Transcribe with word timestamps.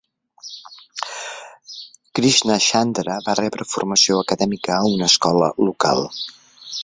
Krishnachandra 2.19 3.19
va 3.27 3.35
rebre 3.41 3.69
formació 3.75 4.19
acadèmica 4.23 4.75
a 4.79 4.91
una 4.95 5.13
escola 5.15 5.53
local. 5.69 6.05